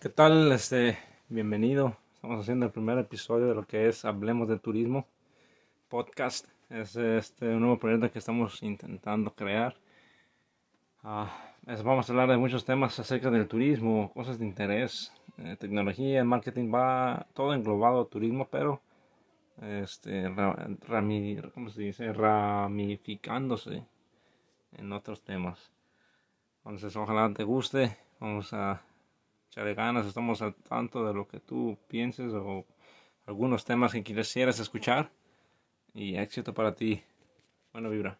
[0.00, 0.50] ¿Qué tal?
[0.50, 1.94] Este, bienvenido.
[2.14, 5.06] Estamos haciendo el primer episodio de lo que es Hablemos de Turismo
[5.90, 6.46] podcast.
[6.70, 9.76] Es este un nuevo proyecto que estamos intentando crear.
[11.04, 11.52] Ah,
[11.84, 16.72] vamos a hablar de muchos temas acerca del turismo, cosas de interés, eh, tecnología, marketing,
[16.72, 18.80] va todo englobado turismo, pero
[19.60, 20.34] este,
[21.52, 22.10] ¿cómo se dice?
[22.14, 23.84] ramificándose
[24.78, 25.70] en otros temas.
[26.64, 27.98] Entonces, ojalá te guste.
[28.18, 28.80] Vamos a
[29.50, 30.06] echarle ganas.
[30.06, 32.64] Estamos al tanto de lo que tú pienses o
[33.26, 35.10] algunos temas que quisieras escuchar.
[35.92, 37.02] Y éxito para ti.
[37.72, 38.18] Buena vibra.